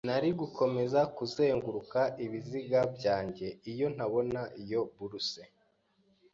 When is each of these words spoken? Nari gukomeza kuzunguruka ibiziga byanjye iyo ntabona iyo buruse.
Nari 0.07 0.29
gukomeza 0.41 0.99
kuzunguruka 1.15 1.99
ibiziga 2.25 2.79
byanjye 2.95 3.47
iyo 3.71 3.87
ntabona 3.95 4.41
iyo 4.61 4.81
buruse. 4.95 5.41